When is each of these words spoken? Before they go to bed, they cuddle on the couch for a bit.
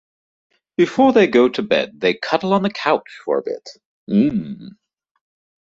Before 0.77 1.13
they 1.13 1.27
go 1.27 1.47
to 1.47 1.61
bed, 1.61 1.99
they 2.01 2.15
cuddle 2.15 2.53
on 2.55 2.63
the 2.63 2.71
couch 2.71 3.19
for 3.23 3.37
a 3.37 3.43
bit. 3.43 4.71